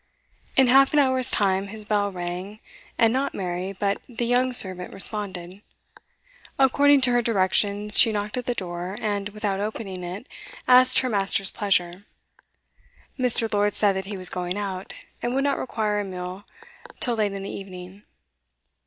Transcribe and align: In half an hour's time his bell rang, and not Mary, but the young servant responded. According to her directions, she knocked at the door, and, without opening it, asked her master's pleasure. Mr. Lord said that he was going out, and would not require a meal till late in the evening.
In 0.55 0.65
half 0.65 0.93
an 0.93 0.99
hour's 0.99 1.29
time 1.29 1.67
his 1.67 1.85
bell 1.85 2.11
rang, 2.11 2.59
and 2.97 3.13
not 3.13 3.35
Mary, 3.35 3.71
but 3.71 4.01
the 4.09 4.25
young 4.25 4.51
servant 4.51 4.91
responded. 4.91 5.61
According 6.57 7.01
to 7.01 7.11
her 7.11 7.21
directions, 7.21 7.99
she 7.99 8.11
knocked 8.11 8.35
at 8.35 8.45
the 8.47 8.55
door, 8.55 8.97
and, 8.99 9.29
without 9.29 9.59
opening 9.59 10.03
it, 10.03 10.25
asked 10.67 11.01
her 11.01 11.09
master's 11.09 11.51
pleasure. 11.51 12.05
Mr. 13.19 13.53
Lord 13.53 13.75
said 13.75 13.93
that 13.93 14.05
he 14.07 14.17
was 14.17 14.29
going 14.31 14.57
out, 14.57 14.93
and 15.21 15.35
would 15.35 15.43
not 15.43 15.59
require 15.59 15.99
a 15.99 16.03
meal 16.03 16.45
till 16.99 17.13
late 17.17 17.33
in 17.33 17.43
the 17.43 17.51
evening. 17.51 18.01